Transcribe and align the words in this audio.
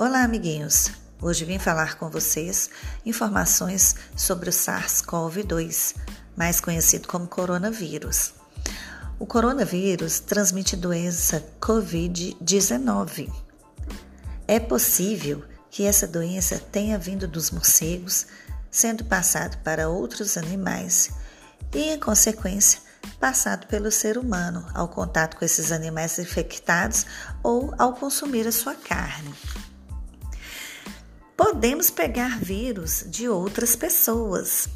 Olá, 0.00 0.22
amiguinhos! 0.22 0.92
Hoje 1.20 1.44
vim 1.44 1.58
falar 1.58 1.98
com 1.98 2.08
vocês 2.08 2.70
informações 3.04 3.96
sobre 4.16 4.48
o 4.48 4.52
SARS-CoV-2, 4.52 5.96
mais 6.36 6.60
conhecido 6.60 7.08
como 7.08 7.26
coronavírus. 7.26 8.32
O 9.18 9.26
coronavírus 9.26 10.20
transmite 10.20 10.76
doença 10.76 11.44
Covid-19. 11.60 13.28
É 14.46 14.60
possível 14.60 15.42
que 15.68 15.82
essa 15.82 16.06
doença 16.06 16.62
tenha 16.70 16.96
vindo 16.96 17.26
dos 17.26 17.50
morcegos, 17.50 18.28
sendo 18.70 19.04
passado 19.04 19.58
para 19.64 19.88
outros 19.88 20.36
animais 20.36 21.10
e, 21.74 21.90
em 21.90 21.98
consequência, 21.98 22.80
passado 23.18 23.66
pelo 23.66 23.90
ser 23.90 24.16
humano 24.16 24.64
ao 24.74 24.86
contato 24.86 25.36
com 25.36 25.44
esses 25.44 25.72
animais 25.72 26.20
infectados 26.20 27.04
ou 27.42 27.74
ao 27.76 27.94
consumir 27.94 28.46
a 28.46 28.52
sua 28.52 28.76
carne. 28.76 29.34
Podemos 31.38 31.88
pegar 31.88 32.40
vírus 32.40 33.04
de 33.06 33.28
outras 33.28 33.76
pessoas. 33.76 34.68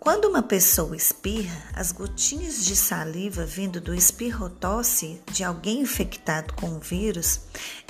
Quando 0.00 0.28
uma 0.28 0.42
pessoa 0.42 0.96
espirra, 0.96 1.62
as 1.74 1.92
gotinhas 1.92 2.64
de 2.64 2.74
saliva 2.74 3.44
vindo 3.44 3.78
do 3.78 3.94
espirrotosse 3.94 5.20
de 5.30 5.44
alguém 5.44 5.82
infectado 5.82 6.54
com 6.54 6.78
o 6.78 6.80
vírus 6.80 7.42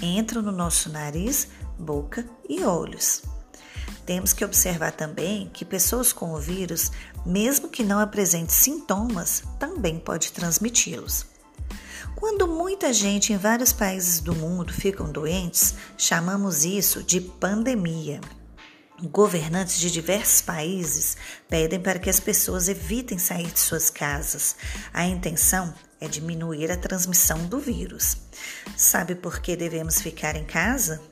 entram 0.00 0.40
no 0.40 0.52
nosso 0.52 0.88
nariz, 0.88 1.48
boca 1.78 2.26
e 2.48 2.62
olhos. 2.64 3.20
Temos 4.06 4.32
que 4.32 4.42
observar 4.42 4.92
também 4.92 5.50
que 5.52 5.66
pessoas 5.66 6.14
com 6.14 6.32
o 6.32 6.40
vírus, 6.40 6.90
mesmo 7.26 7.68
que 7.68 7.84
não 7.84 7.98
apresentem 7.98 8.48
sintomas, 8.48 9.42
também 9.58 9.98
pode 9.98 10.32
transmiti-los. 10.32 11.33
Quando 12.16 12.46
muita 12.46 12.92
gente 12.92 13.32
em 13.32 13.36
vários 13.36 13.72
países 13.72 14.20
do 14.20 14.34
mundo 14.34 14.72
ficam 14.72 15.10
doentes, 15.10 15.74
chamamos 15.98 16.64
isso 16.64 17.02
de 17.02 17.20
pandemia. 17.20 18.20
Governantes 19.02 19.78
de 19.78 19.90
diversos 19.90 20.40
países 20.40 21.16
pedem 21.48 21.80
para 21.80 21.98
que 21.98 22.08
as 22.08 22.20
pessoas 22.20 22.68
evitem 22.68 23.18
sair 23.18 23.50
de 23.50 23.58
suas 23.58 23.90
casas. 23.90 24.56
A 24.92 25.04
intenção 25.04 25.74
é 26.00 26.06
diminuir 26.06 26.70
a 26.70 26.76
transmissão 26.76 27.46
do 27.46 27.58
vírus. 27.58 28.16
Sabe 28.76 29.16
por 29.16 29.40
que 29.40 29.56
devemos 29.56 30.00
ficar 30.00 30.36
em 30.36 30.44
casa? 30.44 31.02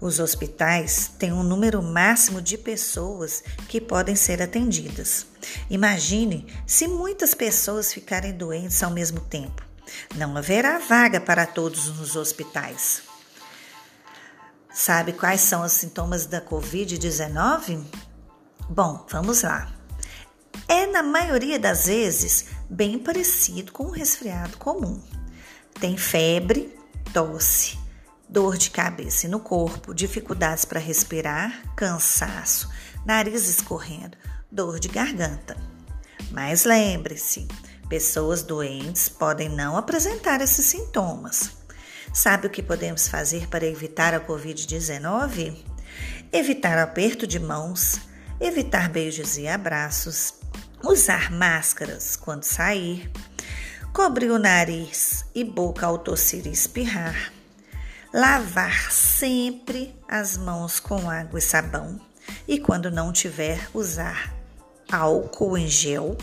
Os 0.00 0.20
hospitais 0.20 1.10
têm 1.18 1.32
um 1.32 1.42
número 1.42 1.82
máximo 1.82 2.40
de 2.40 2.56
pessoas 2.56 3.42
que 3.68 3.80
podem 3.80 4.14
ser 4.14 4.40
atendidas. 4.40 5.26
Imagine 5.68 6.46
se 6.66 6.86
muitas 6.86 7.34
pessoas 7.34 7.92
ficarem 7.92 8.32
doentes 8.32 8.82
ao 8.82 8.90
mesmo 8.90 9.20
tempo. 9.20 9.73
Não 10.14 10.36
haverá 10.36 10.78
vaga 10.78 11.20
para 11.20 11.46
todos 11.46 11.88
nos 11.98 12.16
hospitais. 12.16 13.02
Sabe 14.72 15.12
quais 15.12 15.40
são 15.40 15.62
os 15.62 15.72
sintomas 15.72 16.26
da 16.26 16.40
Covid-19? 16.40 17.84
Bom, 18.68 19.06
vamos 19.08 19.42
lá. 19.42 19.72
É, 20.66 20.86
na 20.86 21.02
maioria 21.02 21.58
das 21.58 21.86
vezes, 21.86 22.46
bem 22.68 22.98
parecido 22.98 23.70
com 23.72 23.84
um 23.84 23.90
resfriado 23.90 24.56
comum. 24.56 25.00
Tem 25.78 25.96
febre, 25.96 26.76
tosse, 27.12 27.78
dor 28.28 28.56
de 28.56 28.70
cabeça 28.70 29.26
e 29.26 29.30
no 29.30 29.38
corpo, 29.38 29.94
dificuldades 29.94 30.64
para 30.64 30.80
respirar, 30.80 31.62
cansaço, 31.76 32.68
nariz 33.04 33.48
escorrendo, 33.48 34.16
dor 34.50 34.80
de 34.80 34.88
garganta. 34.88 35.56
Mas 36.30 36.64
lembre-se, 36.64 37.46
Pessoas 37.94 38.42
doentes 38.42 39.08
podem 39.08 39.48
não 39.48 39.76
apresentar 39.76 40.40
esses 40.40 40.66
sintomas. 40.66 41.52
Sabe 42.12 42.48
o 42.48 42.50
que 42.50 42.60
podemos 42.60 43.06
fazer 43.06 43.46
para 43.46 43.64
evitar 43.64 44.12
a 44.12 44.18
Covid-19? 44.18 45.56
Evitar 46.32 46.76
aperto 46.76 47.24
de 47.24 47.38
mãos, 47.38 48.00
evitar 48.40 48.88
beijos 48.88 49.38
e 49.38 49.46
abraços, 49.46 50.34
usar 50.82 51.30
máscaras 51.30 52.16
quando 52.16 52.42
sair, 52.42 53.08
cobrir 53.92 54.32
o 54.32 54.40
nariz 54.40 55.24
e 55.32 55.44
boca 55.44 55.86
ao 55.86 55.96
tossir 55.96 56.48
e 56.48 56.50
espirrar, 56.50 57.32
lavar 58.12 58.90
sempre 58.90 59.94
as 60.08 60.36
mãos 60.36 60.80
com 60.80 61.08
água 61.08 61.38
e 61.38 61.42
sabão 61.42 62.00
e, 62.48 62.58
quando 62.58 62.90
não 62.90 63.12
tiver, 63.12 63.70
usar 63.72 64.34
álcool 64.90 65.56
em 65.56 65.68
gel 65.68 66.18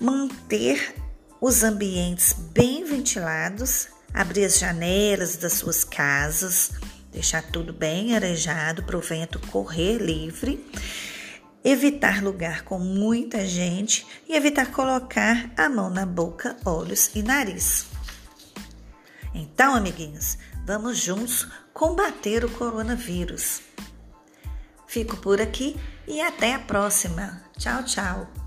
manter 0.00 0.94
os 1.40 1.62
ambientes 1.62 2.32
bem 2.32 2.84
ventilados, 2.84 3.88
abrir 4.12 4.44
as 4.44 4.58
janelas 4.58 5.36
das 5.36 5.54
suas 5.54 5.84
casas, 5.84 6.72
deixar 7.12 7.42
tudo 7.42 7.72
bem 7.72 8.14
arejado 8.16 8.82
para 8.82 8.96
o 8.96 9.00
vento 9.00 9.38
correr 9.48 9.98
livre, 9.98 10.64
evitar 11.64 12.22
lugar 12.22 12.62
com 12.62 12.78
muita 12.78 13.46
gente 13.46 14.06
e 14.28 14.34
evitar 14.34 14.70
colocar 14.70 15.50
a 15.56 15.68
mão 15.68 15.90
na 15.90 16.04
boca, 16.04 16.56
olhos 16.64 17.10
e 17.14 17.22
nariz. 17.22 17.86
Então, 19.34 19.74
amiguinhos, 19.74 20.38
vamos 20.64 20.98
juntos 20.98 21.48
combater 21.72 22.44
o 22.44 22.50
coronavírus. 22.50 23.60
Fico 24.86 25.16
por 25.16 25.40
aqui 25.40 25.76
e 26.06 26.20
até 26.20 26.54
a 26.54 26.58
próxima. 26.58 27.42
Tchau, 27.58 27.82
tchau. 27.82 28.43